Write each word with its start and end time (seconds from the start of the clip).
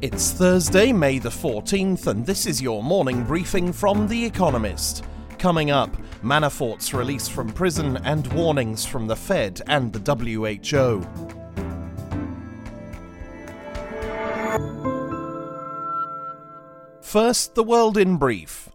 It's 0.00 0.30
Thursday, 0.30 0.92
May 0.92 1.18
the 1.18 1.28
14th, 1.28 2.06
and 2.06 2.24
this 2.24 2.46
is 2.46 2.62
your 2.62 2.84
morning 2.84 3.24
briefing 3.24 3.72
from 3.72 4.06
The 4.06 4.24
Economist. 4.24 5.04
Coming 5.40 5.72
up, 5.72 5.90
Manafort's 6.22 6.94
release 6.94 7.26
from 7.26 7.48
prison 7.48 7.96
and 8.04 8.24
warnings 8.32 8.86
from 8.86 9.08
the 9.08 9.16
Fed 9.16 9.60
and 9.66 9.92
the 9.92 9.98
WHO. 9.98 11.02
First, 17.00 17.56
the 17.56 17.64
world 17.64 17.98
in 17.98 18.18
brief. 18.18 18.67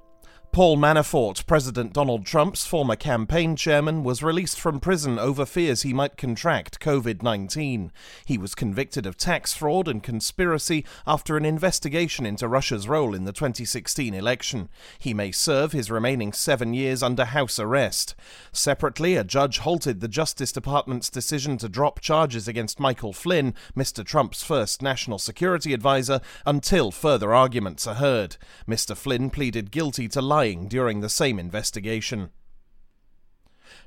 Paul 0.53 0.77
Manafort, 0.77 1.47
President 1.47 1.93
Donald 1.93 2.27
Trump's 2.27 2.63
former 2.63 2.95
campaign 2.95 3.55
chairman, 3.55 4.03
was 4.03 4.21
released 4.21 4.59
from 4.59 4.79
prison 4.79 5.17
over 5.17 5.47
fears 5.47 5.81
he 5.81 5.93
might 5.93 6.15
contract 6.15 6.79
COVID 6.79 7.23
19. 7.23 7.91
He 8.23 8.37
was 8.37 8.53
convicted 8.53 9.07
of 9.07 9.17
tax 9.17 9.55
fraud 9.55 9.87
and 9.87 10.03
conspiracy 10.03 10.85
after 11.07 11.37
an 11.37 11.43
investigation 11.43 12.27
into 12.27 12.47
Russia's 12.47 12.87
role 12.87 13.15
in 13.15 13.23
the 13.23 13.33
2016 13.33 14.13
election. 14.13 14.69
He 14.99 15.11
may 15.11 15.31
serve 15.31 15.71
his 15.71 15.89
remaining 15.89 16.31
seven 16.31 16.75
years 16.75 17.01
under 17.01 17.25
house 17.25 17.57
arrest. 17.57 18.13
Separately, 18.51 19.15
a 19.15 19.23
judge 19.23 19.57
halted 19.57 20.01
the 20.01 20.07
Justice 20.07 20.51
Department's 20.51 21.09
decision 21.09 21.57
to 21.57 21.67
drop 21.67 21.99
charges 21.99 22.47
against 22.47 22.79
Michael 22.79 23.11
Flynn, 23.11 23.55
Mr. 23.75 24.05
Trump's 24.05 24.43
first 24.43 24.83
national 24.83 25.17
security 25.17 25.73
advisor, 25.73 26.21
until 26.45 26.91
further 26.91 27.33
arguments 27.33 27.87
are 27.87 27.95
heard. 27.95 28.37
Mr. 28.67 28.95
Flynn 28.95 29.31
pleaded 29.31 29.71
guilty 29.71 30.07
to 30.07 30.21
lying 30.21 30.42
lying 30.43 30.67
during 30.67 30.99
the 30.99 31.09
same 31.09 31.39
investigation. 31.39 32.29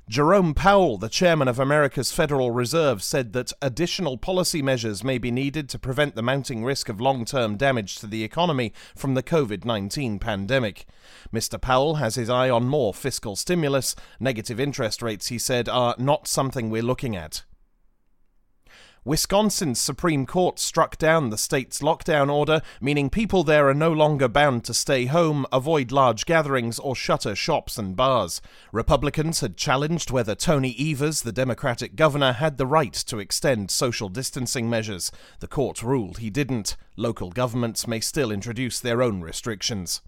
Jerome 0.08 0.54
Powell, 0.54 0.96
the 0.96 1.10
chairman 1.10 1.48
of 1.48 1.58
America's 1.58 2.12
Federal 2.12 2.50
Reserve, 2.50 3.02
said 3.02 3.34
that 3.34 3.52
additional 3.60 4.16
policy 4.16 4.62
measures 4.62 5.04
may 5.04 5.18
be 5.18 5.30
needed 5.30 5.68
to 5.68 5.78
prevent 5.78 6.14
the 6.14 6.22
mounting 6.22 6.64
risk 6.64 6.88
of 6.88 6.98
long 6.98 7.26
term 7.26 7.58
damage 7.58 7.96
to 7.96 8.06
the 8.06 8.24
economy 8.24 8.72
from 8.96 9.12
the 9.12 9.22
COVID 9.22 9.66
19 9.66 10.18
pandemic. 10.18 10.86
Mr. 11.30 11.60
Powell 11.60 11.96
has 11.96 12.14
his 12.14 12.30
eye 12.30 12.48
on 12.48 12.68
more 12.68 12.94
fiscal 12.94 13.36
stimulus. 13.36 13.94
Negative 14.18 14.58
interest 14.58 15.02
rates, 15.02 15.26
he 15.26 15.38
said, 15.38 15.68
are 15.68 15.94
not 15.98 16.26
something 16.26 16.70
we're 16.70 16.82
looking 16.82 17.14
at. 17.14 17.42
Wisconsin's 19.06 19.80
Supreme 19.80 20.26
Court 20.26 20.58
struck 20.58 20.98
down 20.98 21.30
the 21.30 21.38
state's 21.38 21.78
lockdown 21.78 22.28
order, 22.28 22.60
meaning 22.80 23.08
people 23.08 23.44
there 23.44 23.68
are 23.68 23.74
no 23.74 23.92
longer 23.92 24.26
bound 24.26 24.64
to 24.64 24.74
stay 24.74 25.04
home, 25.04 25.46
avoid 25.52 25.92
large 25.92 26.26
gatherings, 26.26 26.80
or 26.80 26.96
shutter 26.96 27.36
shops 27.36 27.78
and 27.78 27.94
bars. 27.94 28.42
Republicans 28.72 29.38
had 29.38 29.56
challenged 29.56 30.10
whether 30.10 30.34
Tony 30.34 30.74
Evers, 30.76 31.22
the 31.22 31.30
Democratic 31.30 31.94
governor, 31.94 32.32
had 32.32 32.58
the 32.58 32.66
right 32.66 32.94
to 32.94 33.20
extend 33.20 33.70
social 33.70 34.08
distancing 34.08 34.68
measures. 34.68 35.12
The 35.38 35.46
court 35.46 35.84
ruled 35.84 36.18
he 36.18 36.28
didn't. 36.28 36.76
Local 36.96 37.30
governments 37.30 37.86
may 37.86 38.00
still 38.00 38.32
introduce 38.32 38.80
their 38.80 39.04
own 39.04 39.20
restrictions. 39.20 40.02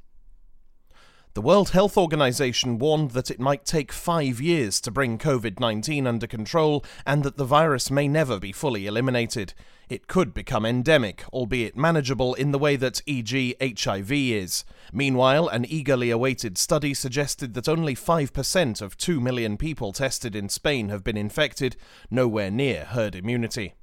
The 1.35 1.43
World 1.43 1.71
Health 1.71 1.97
Organization 1.97 2.79
warned 2.79 3.11
that 3.13 3.31
it 3.31 3.39
might 3.39 3.65
take 3.65 3.93
five 3.93 4.41
years 4.41 4.81
to 4.81 4.91
bring 4.91 5.19
COVID 5.19 5.61
19 5.61 6.07
under 6.07 6.27
control 6.27 6.85
and 7.07 7.23
that 7.23 7.37
the 7.37 7.45
virus 7.45 7.91
may 7.91 8.09
never 8.09 8.41
be 8.41 8.51
fully 8.51 8.87
eliminated. 8.87 9.53
It 9.89 10.07
could 10.07 10.35
become 10.35 10.67
endemic, 10.67 11.25
albeit 11.33 11.77
manageable 11.77 12.35
in 12.35 12.51
the 12.51 12.59
way 12.59 12.77
that, 12.77 13.03
e.g., 13.07 13.57
HIV 13.61 14.11
is. 14.11 14.65
Meanwhile, 14.93 15.49
an 15.49 15.65
eagerly 15.67 16.11
awaited 16.11 16.59
study 16.59 16.93
suggested 16.93 17.55
that 17.55 17.69
only 17.69 17.95
5% 17.95 18.83
of 18.83 18.97
2 18.97 19.21
million 19.21 19.57
people 19.57 19.93
tested 19.93 20.35
in 20.35 20.49
Spain 20.49 20.89
have 20.89 21.05
been 21.05 21.17
infected, 21.17 21.77
nowhere 22.11 22.51
near 22.51 22.85
herd 22.87 23.15
immunity. 23.15 23.75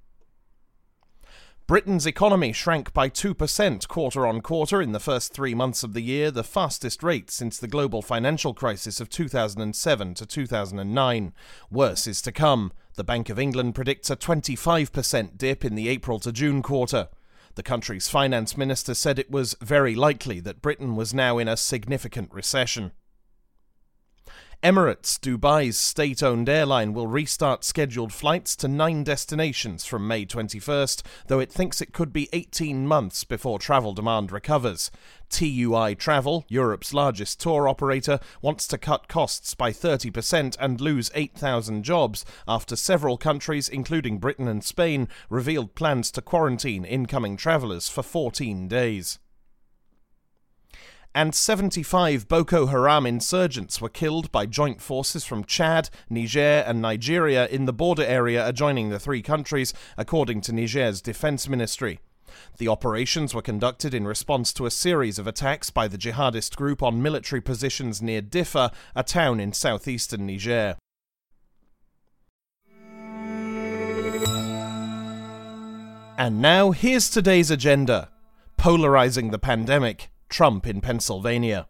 Britain's 1.68 2.06
economy 2.06 2.54
shrank 2.54 2.94
by 2.94 3.10
2% 3.10 3.88
quarter 3.88 4.28
on 4.28 4.42
quarter 4.42 4.84
in 4.84 4.92
the 4.92 5.00
first 5.00 5.34
three 5.34 5.56
months 5.56 5.84
of 5.84 5.94
the 5.94 6.02
year, 6.02 6.30
the 6.30 6.44
fastest 6.44 7.02
rate 7.02 7.32
since 7.32 7.58
the 7.58 7.68
global 7.68 8.04
financial 8.04 8.54
crisis 8.54 9.02
of 9.02 9.10
2007 9.10 10.14
to 10.14 10.26
2009. 10.28 11.34
Worse 11.72 12.06
is 12.06 12.22
to 12.22 12.32
come. 12.32 12.72
The 12.98 13.04
Bank 13.04 13.30
of 13.30 13.40
England 13.40 13.74
predicts 13.74 14.12
a 14.12 14.16
25% 14.16 15.40
dip 15.40 15.66
in 15.66 15.74
the 15.74 15.90
April 15.90 16.20
to 16.20 16.32
June 16.32 16.62
quarter. 16.62 17.08
The 17.56 17.64
country's 17.64 18.10
finance 18.10 18.56
minister 18.56 18.94
said 18.94 19.18
it 19.18 19.32
was 19.32 19.56
very 19.60 19.96
likely 19.96 20.40
that 20.42 20.62
Britain 20.62 20.96
was 20.96 21.16
now 21.16 21.40
in 21.40 21.48
a 21.48 21.58
significant 21.58 22.32
recession. 22.32 22.92
Emirates, 24.66 25.20
Dubai's 25.20 25.78
state 25.78 26.24
owned 26.24 26.50
airline, 26.50 26.92
will 26.92 27.06
restart 27.06 27.64
scheduled 27.64 28.12
flights 28.12 28.56
to 28.56 28.68
nine 28.68 29.04
destinations 29.04 29.86
from 29.86 30.08
May 30.08 30.26
21st, 30.26 31.04
though 31.28 31.40
it 31.40 31.52
thinks 31.52 31.82
it 31.82 31.94
could 31.94 32.12
be 32.12 32.30
18 32.34 32.88
months 32.88 33.24
before 33.24 33.60
travel 33.60 33.94
demand 33.94 34.32
recovers. 34.32 34.90
TUI 35.30 35.94
Travel, 35.94 36.46
Europe's 36.48 36.96
largest 36.96 37.40
tour 37.40 37.70
operator, 37.70 38.20
wants 38.42 38.66
to 38.70 38.80
cut 38.80 39.08
costs 39.08 39.54
by 39.54 39.70
30% 39.70 40.58
and 40.60 40.82
lose 40.82 41.12
8,000 41.14 41.84
jobs 41.84 42.26
after 42.48 42.76
several 42.76 43.18
countries, 43.18 43.70
including 43.70 44.18
Britain 44.18 44.48
and 44.48 44.64
Spain, 44.64 45.08
revealed 45.30 45.76
plans 45.76 46.10
to 46.10 46.24
quarantine 46.24 46.84
incoming 46.84 47.38
travellers 47.38 47.88
for 47.88 48.02
14 48.02 48.68
days 48.68 49.20
and 51.16 51.34
75 51.34 52.28
Boko 52.28 52.66
Haram 52.66 53.06
insurgents 53.06 53.80
were 53.80 53.88
killed 53.88 54.30
by 54.34 54.46
joint 54.46 54.82
forces 54.82 55.24
from 55.24 55.46
Chad, 55.46 55.90
Niger, 56.10 56.62
and 56.68 56.82
Nigeria 56.82 57.48
in 57.48 57.64
the 57.64 57.72
border 57.72 58.04
area 58.04 58.46
adjoining 58.46 58.90
the 58.90 59.00
three 59.00 59.22
countries, 59.22 59.74
according 59.98 60.42
to 60.42 60.52
Niger's 60.52 61.02
defense 61.02 61.48
ministry. 61.48 62.02
The 62.58 62.68
operations 62.68 63.34
were 63.34 63.42
conducted 63.42 63.94
in 63.94 64.06
response 64.06 64.52
to 64.54 64.66
a 64.66 64.72
series 64.72 65.18
of 65.18 65.26
attacks 65.26 65.70
by 65.70 65.88
the 65.88 65.98
jihadist 65.98 66.58
group 66.58 66.84
on 66.84 67.02
military 67.02 67.40
positions 67.40 68.02
near 68.02 68.22
Diffa, 68.22 68.74
a 68.94 69.04
town 69.04 69.40
in 69.40 69.54
southeastern 69.54 70.28
Niger. 70.28 70.76
And 76.18 76.42
now, 76.42 76.72
here's 76.72 77.10
today's 77.10 77.50
agenda 77.50 78.10
polarizing 78.58 79.32
the 79.32 79.40
pandemic 79.40 80.10
Trump 80.30 80.68
in 80.68 80.82
Pennsylvania. 80.82 81.68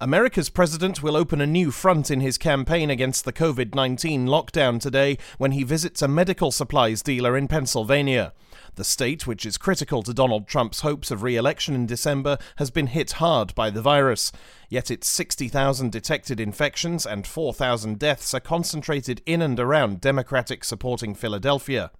America's 0.00 0.48
president 0.48 1.02
will 1.02 1.16
open 1.16 1.40
a 1.40 1.46
new 1.46 1.70
front 1.70 2.10
in 2.10 2.20
his 2.20 2.38
campaign 2.38 2.90
against 2.90 3.24
the 3.24 3.32
COVID 3.32 3.74
19 3.74 4.26
lockdown 4.26 4.80
today 4.80 5.18
when 5.36 5.52
he 5.52 5.62
visits 5.62 6.00
a 6.00 6.08
medical 6.08 6.50
supplies 6.50 7.02
dealer 7.02 7.36
in 7.36 7.48
Pennsylvania. 7.48 8.32
The 8.76 8.84
state, 8.84 9.26
which 9.26 9.44
is 9.44 9.58
critical 9.58 10.02
to 10.04 10.14
Donald 10.14 10.46
Trump's 10.46 10.80
hopes 10.80 11.10
of 11.10 11.22
re 11.22 11.36
election 11.36 11.74
in 11.74 11.86
December, 11.86 12.38
has 12.56 12.70
been 12.70 12.88
hit 12.88 13.12
hard 13.12 13.54
by 13.54 13.70
the 13.70 13.82
virus. 13.82 14.32
Yet 14.68 14.90
its 14.90 15.08
60,000 15.08 15.90
detected 15.90 16.40
infections 16.40 17.04
and 17.04 17.26
4,000 17.26 17.98
deaths 17.98 18.32
are 18.34 18.40
concentrated 18.40 19.22
in 19.26 19.42
and 19.42 19.58
around 19.58 20.00
Democratic 20.00 20.64
supporting 20.64 21.14
Philadelphia. 21.14 21.90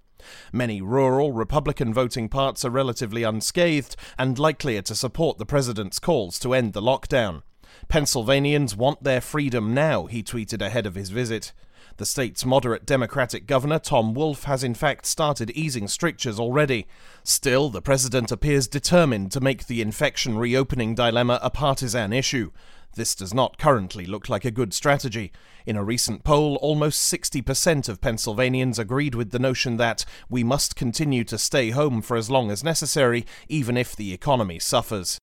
Many 0.53 0.81
rural 0.81 1.33
Republican 1.33 1.93
voting 1.95 2.29
parts 2.29 2.65
are 2.65 2.71
relatively 2.71 3.23
unscathed 3.23 3.97
and 4.19 4.39
likelier 4.39 4.83
to 4.83 4.95
support 4.95 5.39
the 5.39 5.47
president's 5.47 5.99
calls 5.99 6.39
to 6.41 6.55
end 6.55 6.73
the 6.73 6.83
lockdown. 6.83 7.43
Pennsylvanians 7.89 8.77
want 8.77 9.05
their 9.05 9.21
freedom 9.21 9.75
now, 9.75 10.07
he 10.07 10.23
tweeted 10.23 10.63
ahead 10.63 10.87
of 10.87 10.95
his 10.95 11.11
visit. 11.11 11.53
The 11.99 12.07
state's 12.07 12.45
moderate 12.45 12.87
Democratic 12.87 13.47
governor, 13.47 13.81
Tom 13.81 14.15
Wolf, 14.15 14.45
has 14.45 14.63
in 14.63 14.75
fact 14.75 15.05
started 15.05 15.51
easing 15.51 15.89
strictures 15.89 16.39
already. 16.39 16.87
Still, 17.25 17.71
the 17.71 17.83
president 17.83 18.31
appears 18.31 18.69
determined 18.69 19.33
to 19.33 19.41
make 19.41 19.67
the 19.67 19.81
infection 19.81 20.39
reopening 20.39 20.95
dilemma 20.95 21.41
a 21.43 21.51
partisan 21.51 22.13
issue. 22.13 22.53
This 22.95 23.15
does 23.15 23.33
not 23.33 23.59
currently 23.59 24.07
look 24.07 24.29
like 24.29 24.45
a 24.45 24.51
good 24.51 24.75
strategy. 24.75 25.33
In 25.67 25.77
a 25.77 25.85
recent 25.85 26.25
poll, 26.25 26.57
almost 26.57 27.13
60% 27.13 27.89
of 27.89 28.01
Pennsylvanians 28.01 28.79
agreed 28.79 29.15
with 29.15 29.31
the 29.31 29.39
notion 29.39 29.77
that 29.77 30.05
we 30.29 30.43
must 30.43 30.77
continue 30.77 31.25
to 31.25 31.39
stay 31.39 31.71
home 31.71 32.03
for 32.03 32.17
as 32.17 32.31
long 32.31 32.51
as 32.51 32.65
necessary, 32.65 33.25
even 33.49 33.77
if 33.77 33.95
the 33.95 34.13
economy 34.13 34.59
suffers. 34.59 35.19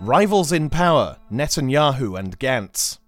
Rivals 0.00 0.52
in 0.52 0.70
power 0.70 1.18
Netanyahu 1.30 2.18
and 2.18 2.38
Gantz. 2.38 2.98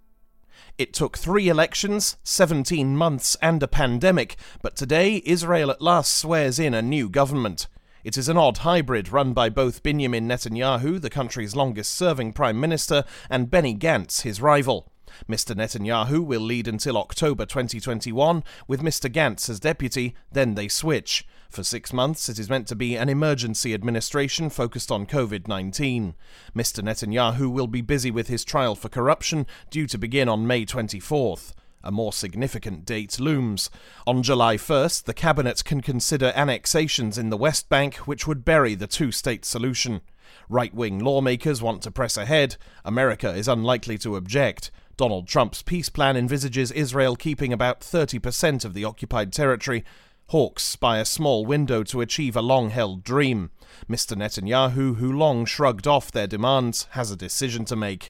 It 0.77 0.93
took 0.93 1.19
three 1.19 1.49
elections, 1.49 2.17
17 2.25 2.97
months, 2.97 3.37
and 3.43 3.63
a 3.63 3.69
pandemic, 3.69 4.37
but 4.63 4.77
today 4.77 5.23
Israel 5.27 5.71
at 5.71 5.83
last 5.83 6.17
swears 6.17 6.59
in 6.59 6.73
a 6.75 6.81
new 6.81 7.09
government. 7.09 7.69
It 8.03 8.17
is 8.17 8.31
an 8.31 8.39
odd 8.39 8.59
hybrid 8.59 9.13
run 9.13 9.35
by 9.35 9.51
both 9.51 9.83
Benjamin 9.83 10.27
Netanyahu, 10.27 10.99
the 11.03 11.11
country's 11.11 11.55
longest 11.55 11.95
serving 11.95 12.33
prime 12.33 12.59
minister, 12.59 13.05
and 13.29 13.51
Benny 13.51 13.75
Gantz, 13.75 14.23
his 14.23 14.41
rival. 14.41 14.91
Mr. 15.29 15.55
Netanyahu 15.55 16.25
will 16.25 16.41
lead 16.41 16.67
until 16.67 16.97
October 16.97 17.45
2021, 17.45 18.43
with 18.67 18.81
Mr. 18.81 19.13
Gantz 19.13 19.51
as 19.51 19.61
deputy, 19.61 20.15
then 20.33 20.55
they 20.55 20.67
switch. 20.67 21.27
For 21.51 21.63
six 21.63 21.93
months, 21.93 22.31
it 22.31 22.39
is 22.39 22.49
meant 22.49 22.67
to 22.69 22.77
be 22.77 22.97
an 22.97 23.11
emergency 23.11 23.75
administration 23.75 24.49
focused 24.49 24.91
on 24.91 25.05
COVID 25.05 25.47
19. 25.47 26.15
Mr. 26.57 26.83
Netanyahu 26.83 27.53
will 27.53 27.67
be 27.67 27.83
busy 27.83 28.11
with 28.11 28.29
his 28.29 28.47
trial 28.47 28.75
for 28.75 28.89
corruption, 28.89 29.47
due 29.69 29.87
to 29.89 29.99
begin 29.99 30.27
on 30.27 30.47
May 30.47 30.65
24th. 30.65 31.53
A 31.83 31.91
more 31.91 32.13
significant 32.13 32.85
date 32.85 33.19
looms. 33.19 33.71
On 34.07 34.23
July 34.23 34.57
1st, 34.57 35.05
the 35.05 35.15
Cabinet 35.15 35.65
can 35.65 35.81
consider 35.81 36.33
annexations 36.35 37.17
in 37.17 37.31
the 37.31 37.37
West 37.37 37.69
Bank, 37.69 37.97
which 38.07 38.27
would 38.27 38.45
bury 38.45 38.75
the 38.75 38.87
two 38.87 39.11
state 39.11 39.45
solution. 39.45 40.03
Right 40.49 40.75
wing 40.75 40.99
lawmakers 40.99 41.63
want 41.63 41.83
to 41.83 41.91
press 41.91 42.17
ahead. 42.17 42.57
America 42.85 43.31
is 43.35 43.49
unlikely 43.49 43.97
to 43.99 44.17
object. 44.17 44.71
Donald 44.97 45.27
Trump's 45.27 45.63
peace 45.63 45.89
plan 45.89 46.17
envisages 46.17 46.71
Israel 46.73 47.17
keeping 47.17 47.53
about 47.53 47.81
30% 47.81 48.65
of 48.67 48.75
the 48.75 48.85
occupied 48.85 49.33
territory. 49.33 49.83
Hawks 50.27 50.63
spy 50.63 50.99
a 50.99 51.05
small 51.05 51.47
window 51.47 51.83
to 51.85 52.03
achieve 52.03 52.37
a 52.37 52.43
long 52.43 52.71
held 52.71 53.03
dream. 53.03 53.51
Mr. 53.89 54.17
Netanyahu, 54.17 54.97
who 54.97 55.11
long 55.11 55.47
shrugged 55.47 55.87
off 55.87 56.13
their 56.13 56.27
demands, 56.27 56.87
has 56.91 57.11
a 57.11 57.17
decision 57.17 57.65
to 57.65 57.75
make. 57.75 58.09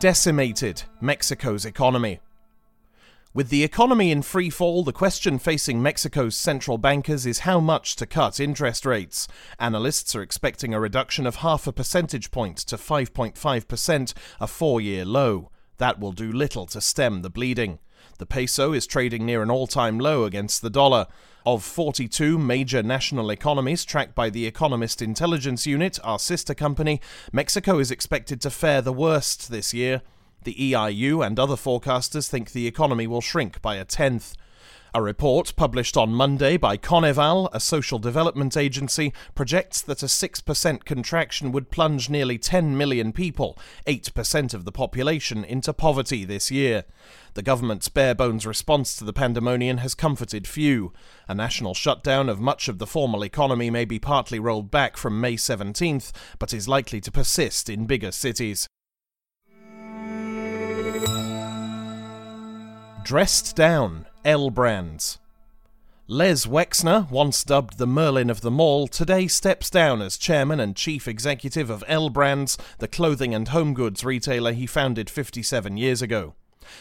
Decimated 0.00 0.84
Mexico's 1.02 1.66
economy. 1.66 2.20
With 3.34 3.50
the 3.50 3.62
economy 3.62 4.10
in 4.10 4.22
free 4.22 4.48
fall, 4.48 4.82
the 4.82 4.94
question 4.94 5.38
facing 5.38 5.82
Mexico's 5.82 6.34
central 6.34 6.78
bankers 6.78 7.26
is 7.26 7.40
how 7.40 7.60
much 7.60 7.96
to 7.96 8.06
cut 8.06 8.40
interest 8.40 8.86
rates. 8.86 9.28
Analysts 9.58 10.16
are 10.16 10.22
expecting 10.22 10.72
a 10.72 10.80
reduction 10.80 11.26
of 11.26 11.36
half 11.36 11.66
a 11.66 11.72
percentage 11.72 12.30
point 12.30 12.56
to 12.56 12.78
5.5%, 12.78 14.14
a 14.40 14.46
four 14.46 14.80
year 14.80 15.04
low. 15.04 15.50
That 15.76 16.00
will 16.00 16.12
do 16.12 16.32
little 16.32 16.64
to 16.68 16.80
stem 16.80 17.20
the 17.20 17.28
bleeding. 17.28 17.78
The 18.16 18.24
peso 18.24 18.72
is 18.72 18.86
trading 18.86 19.26
near 19.26 19.42
an 19.42 19.50
all 19.50 19.66
time 19.66 19.98
low 19.98 20.24
against 20.24 20.62
the 20.62 20.70
dollar. 20.70 21.08
Of 21.46 21.64
42 21.64 22.38
major 22.38 22.82
national 22.82 23.30
economies 23.30 23.86
tracked 23.86 24.14
by 24.14 24.28
the 24.28 24.46
Economist 24.46 25.00
Intelligence 25.00 25.66
Unit, 25.66 25.98
our 26.04 26.18
sister 26.18 26.52
company, 26.52 27.00
Mexico 27.32 27.78
is 27.78 27.90
expected 27.90 28.42
to 28.42 28.50
fare 28.50 28.82
the 28.82 28.92
worst 28.92 29.50
this 29.50 29.72
year. 29.72 30.02
The 30.44 30.54
EIU 30.54 31.26
and 31.26 31.38
other 31.38 31.56
forecasters 31.56 32.28
think 32.28 32.52
the 32.52 32.66
economy 32.66 33.06
will 33.06 33.22
shrink 33.22 33.62
by 33.62 33.76
a 33.76 33.86
tenth. 33.86 34.36
A 34.92 35.00
report 35.00 35.54
published 35.54 35.96
on 35.96 36.12
Monday 36.12 36.56
by 36.56 36.76
Coneval, 36.76 37.48
a 37.52 37.60
social 37.60 38.00
development 38.00 38.56
agency, 38.56 39.12
projects 39.36 39.80
that 39.82 40.02
a 40.02 40.06
6% 40.06 40.84
contraction 40.84 41.52
would 41.52 41.70
plunge 41.70 42.10
nearly 42.10 42.38
10 42.38 42.76
million 42.76 43.12
people, 43.12 43.56
8% 43.86 44.52
of 44.52 44.64
the 44.64 44.72
population, 44.72 45.44
into 45.44 45.72
poverty 45.72 46.24
this 46.24 46.50
year. 46.50 46.86
The 47.34 47.42
government's 47.42 47.88
bare 47.88 48.16
bones 48.16 48.44
response 48.44 48.96
to 48.96 49.04
the 49.04 49.12
pandemonium 49.12 49.76
has 49.76 49.94
comforted 49.94 50.48
few. 50.48 50.92
A 51.28 51.36
national 51.36 51.74
shutdown 51.74 52.28
of 52.28 52.40
much 52.40 52.66
of 52.66 52.78
the 52.78 52.86
formal 52.86 53.22
economy 53.22 53.70
may 53.70 53.84
be 53.84 54.00
partly 54.00 54.40
rolled 54.40 54.72
back 54.72 54.96
from 54.96 55.20
May 55.20 55.36
17th, 55.36 56.10
but 56.40 56.52
is 56.52 56.66
likely 56.66 57.00
to 57.02 57.12
persist 57.12 57.70
in 57.70 57.86
bigger 57.86 58.10
cities. 58.10 58.66
Dressed 63.02 63.56
Down, 63.56 64.06
L 64.24 64.50
Brands. 64.50 65.18
Les 66.06 66.46
Wexner, 66.46 67.10
once 67.10 67.42
dubbed 67.42 67.78
the 67.78 67.86
Merlin 67.86 68.30
of 68.30 68.40
the 68.40 68.50
Mall, 68.50 68.86
today 68.86 69.26
steps 69.26 69.70
down 69.70 70.02
as 70.02 70.18
chairman 70.18 70.60
and 70.60 70.76
chief 70.76 71.08
executive 71.08 71.70
of 71.70 71.82
L 71.88 72.10
Brands, 72.10 72.58
the 72.78 72.86
clothing 72.86 73.34
and 73.34 73.48
home 73.48 73.74
goods 73.74 74.04
retailer 74.04 74.52
he 74.52 74.66
founded 74.66 75.08
57 75.08 75.76
years 75.76 76.02
ago. 76.02 76.34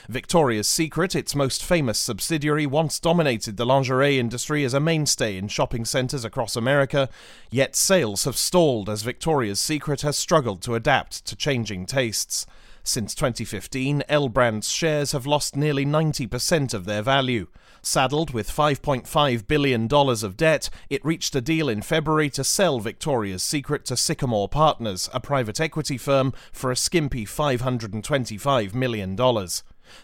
Victoria's 0.08 0.68
Secret, 0.68 1.16
its 1.16 1.34
most 1.34 1.64
famous 1.64 1.98
subsidiary, 1.98 2.66
once 2.66 3.00
dominated 3.00 3.58
the 3.58 3.66
lingerie 3.66 4.20
industry 4.20 4.64
as 4.64 4.74
a 4.74 4.80
mainstay 4.80 5.38
in 5.38 5.48
shopping 5.48 5.86
centres 5.86 6.26
across 6.26 6.56
America, 6.56 7.10
yet 7.50 7.76
sales 7.76 8.26
have 8.26 8.38
stalled 8.38 8.90
as 8.90 9.02
Victoria's 9.02 9.60
Secret 9.60 10.02
has 10.02 10.18
struggled 10.18 10.62
to 10.62 10.76
adapt 10.76 11.26
to 11.26 11.36
changing 11.36 11.86
tastes. 11.86 12.46
Since 12.90 13.14
2015, 13.14 14.02
L 14.10 14.30
Brands 14.30 14.68
shares 14.68 15.12
have 15.12 15.28
lost 15.28 15.56
nearly 15.56 15.86
90% 15.86 16.74
of 16.74 16.86
their 16.86 17.04
value. 17.04 17.46
Saddled 17.84 18.34
with 18.34 18.50
$5.5 18.50 19.46
billion 19.46 19.88
of 19.94 20.36
debt, 20.36 20.72
it 20.90 21.06
reached 21.06 21.36
a 21.36 21.40
deal 21.40 21.70
in 21.70 21.84
February 21.84 22.32
to 22.32 22.44
sell 22.44 22.80
Victoria's 22.80 23.44
Secret 23.44 23.86
to 23.86 23.96
Sycamore 23.96 24.50
Partners, 24.50 25.08
a 25.14 25.20
private 25.20 25.62
equity 25.62 26.00
firm, 26.00 26.34
for 26.52 26.72
a 26.72 26.76
skimpy 26.76 27.28
$525 27.28 28.74
million. 28.74 29.16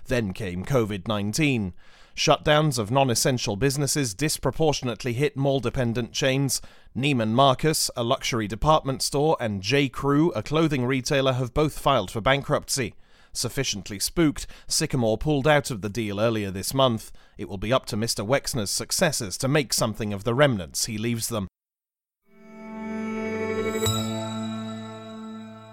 Then 0.05 0.31
came 0.33 0.63
COVID 0.63 1.07
19. 1.07 1.73
Shutdowns 2.15 2.79
of 2.79 2.91
non 2.91 3.09
essential 3.09 3.57
businesses 3.57 4.13
disproportionately 4.13 5.13
hit 5.13 5.35
mall 5.35 5.59
dependent 5.59 6.13
chains. 6.13 6.61
Neiman 6.95 7.31
Marcus, 7.31 7.91
a 7.97 8.03
luxury 8.03 8.47
department 8.47 9.01
store, 9.01 9.35
and 9.39 9.61
J. 9.61 9.89
Crew, 9.89 10.31
a 10.31 10.41
clothing 10.41 10.85
retailer, 10.85 11.33
have 11.33 11.53
both 11.53 11.77
filed 11.77 12.09
for 12.09 12.21
bankruptcy. 12.21 12.95
Sufficiently 13.33 13.99
spooked, 13.99 14.47
Sycamore 14.65 15.17
pulled 15.17 15.45
out 15.45 15.69
of 15.69 15.81
the 15.81 15.89
deal 15.89 16.21
earlier 16.21 16.51
this 16.51 16.73
month. 16.73 17.11
It 17.37 17.49
will 17.49 17.57
be 17.57 17.73
up 17.73 17.85
to 17.87 17.97
Mr. 17.97 18.25
Wexner's 18.25 18.71
successors 18.71 19.37
to 19.39 19.49
make 19.49 19.73
something 19.73 20.13
of 20.13 20.23
the 20.23 20.33
remnants 20.33 20.85
he 20.85 20.97
leaves 20.97 21.27
them. 21.27 21.49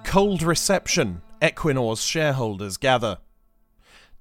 Cold 0.04 0.42
reception. 0.42 1.22
Equinor's 1.40 2.02
shareholders 2.02 2.76
gather. 2.76 3.18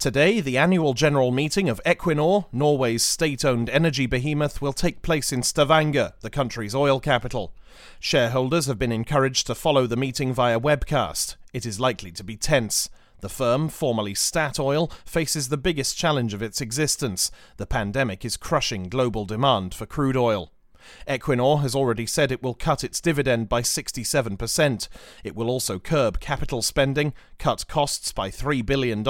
Today, 0.02 0.42
the 0.42 0.58
annual 0.58 0.96
general 0.96 1.30
meeting 1.30 1.70
of 1.70 1.80
Equinor, 1.86 2.48
Norway's 2.52 3.04
state 3.04 3.46
owned 3.46 3.70
energy 3.70 4.08
behemoth, 4.08 4.60
will 4.60 4.74
take 4.74 5.04
place 5.04 5.32
in 5.32 5.44
Stavanger, 5.44 6.14
the 6.22 6.32
country's 6.32 6.74
oil 6.74 7.00
capital. 7.00 7.54
Shareholders 8.00 8.66
have 8.66 8.80
been 8.80 8.92
encouraged 8.92 9.46
to 9.46 9.54
follow 9.54 9.86
the 9.86 9.96
meeting 9.96 10.34
via 10.34 10.60
webcast. 10.60 11.36
It 11.54 11.68
is 11.68 11.80
likely 11.80 12.12
to 12.14 12.24
be 12.24 12.36
tense. 12.36 12.90
The 13.20 13.30
firm, 13.30 13.70
formerly 13.70 14.16
Statoil, 14.16 14.92
faces 15.06 15.50
the 15.50 15.56
biggest 15.56 15.96
challenge 15.96 16.34
of 16.34 16.42
its 16.42 16.62
existence. 16.62 17.30
The 17.58 17.68
pandemic 17.68 18.26
is 18.26 18.38
crushing 18.38 18.90
global 18.90 19.26
demand 19.26 19.76
for 19.76 19.86
crude 19.86 20.18
oil. 20.18 20.52
Equinor 21.08 21.62
has 21.62 21.76
already 21.76 22.06
said 22.06 22.32
it 22.32 22.44
will 22.44 22.54
cut 22.54 22.84
its 22.84 23.02
dividend 23.02 23.50
by 23.50 23.62
67%. 23.62 24.88
It 25.24 25.36
will 25.36 25.50
also 25.50 25.80
curb 25.80 26.20
capital 26.20 26.62
spending, 26.62 27.14
cut 27.38 27.68
costs 27.68 28.12
by 28.12 28.30
$3 28.30 28.66
billion, 28.66 29.06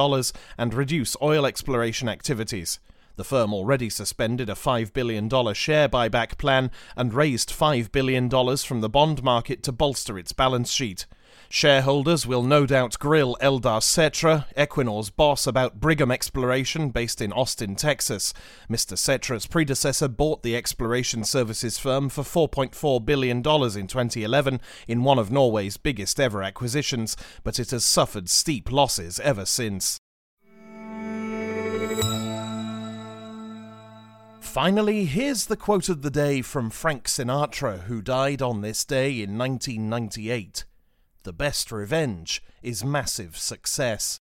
and 0.57 0.73
reduce 0.73 1.15
oil 1.21 1.45
exploration 1.45 2.09
activities. 2.09 2.79
The 3.17 3.23
firm 3.23 3.53
already 3.53 3.89
suspended 3.89 4.49
a 4.49 4.53
$5 4.53 4.93
billion 4.93 5.29
share 5.53 5.89
buyback 5.89 6.37
plan 6.37 6.71
and 6.95 7.13
raised 7.13 7.49
$5 7.51 7.91
billion 7.91 8.29
from 8.29 8.81
the 8.81 8.89
bond 8.89 9.21
market 9.21 9.63
to 9.63 9.71
bolster 9.71 10.17
its 10.17 10.31
balance 10.31 10.71
sheet. 10.71 11.05
Shareholders 11.53 12.25
will 12.25 12.43
no 12.43 12.65
doubt 12.65 12.97
grill 12.97 13.35
Eldar 13.41 13.81
Sætre, 13.81 14.45
Equinor's 14.55 15.09
boss, 15.09 15.45
about 15.45 15.81
Brigham 15.81 16.09
Exploration 16.09 16.91
based 16.91 17.19
in 17.19 17.33
Austin, 17.33 17.75
Texas. 17.75 18.33
Mr. 18.69 18.93
Sætre's 18.93 19.47
predecessor 19.47 20.07
bought 20.07 20.43
the 20.43 20.55
exploration 20.55 21.25
services 21.25 21.77
firm 21.77 22.07
for 22.07 22.23
$4.4 22.23 23.05
billion 23.05 23.39
in 23.39 23.43
2011 23.43 24.61
in 24.87 25.03
one 25.03 25.19
of 25.19 25.29
Norway's 25.29 25.75
biggest 25.75 26.21
ever 26.21 26.41
acquisitions, 26.41 27.17
but 27.43 27.59
it 27.59 27.71
has 27.71 27.83
suffered 27.83 28.29
steep 28.29 28.71
losses 28.71 29.19
ever 29.19 29.43
since. 29.43 29.97
Finally, 34.39 35.03
here's 35.03 35.47
the 35.47 35.57
quote 35.57 35.89
of 35.89 36.01
the 36.01 36.11
day 36.11 36.41
from 36.41 36.69
Frank 36.69 37.07
Sinatra, 37.07 37.81
who 37.83 38.01
died 38.01 38.41
on 38.41 38.61
this 38.61 38.85
day 38.85 39.21
in 39.21 39.37
1998. 39.37 40.63
The 41.23 41.33
best 41.33 41.71
revenge 41.71 42.41
is 42.63 42.83
massive 42.83 43.37
success. 43.37 44.19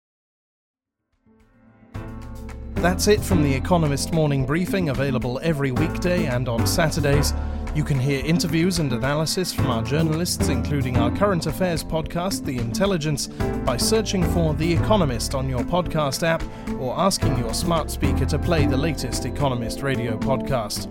That's 2.74 3.08
it 3.08 3.22
from 3.22 3.42
the 3.42 3.54
Economist 3.54 4.12
Morning 4.12 4.44
Briefing, 4.44 4.90
available 4.90 5.40
every 5.42 5.70
weekday 5.70 6.26
and 6.26 6.46
on 6.46 6.66
Saturdays. 6.66 7.32
You 7.74 7.84
can 7.84 7.98
hear 7.98 8.22
interviews 8.22 8.80
and 8.80 8.92
analysis 8.92 9.50
from 9.50 9.68
our 9.68 9.82
journalists, 9.82 10.48
including 10.48 10.98
our 10.98 11.10
current 11.16 11.46
affairs 11.46 11.82
podcast, 11.82 12.44
The 12.44 12.58
Intelligence, 12.58 13.28
by 13.64 13.78
searching 13.78 14.22
for 14.34 14.52
The 14.52 14.70
Economist 14.70 15.34
on 15.34 15.48
your 15.48 15.60
podcast 15.60 16.22
app 16.22 16.42
or 16.78 16.98
asking 16.98 17.38
your 17.38 17.54
smart 17.54 17.90
speaker 17.90 18.26
to 18.26 18.38
play 18.38 18.66
the 18.66 18.76
latest 18.76 19.24
Economist 19.24 19.80
radio 19.80 20.18
podcast. 20.18 20.90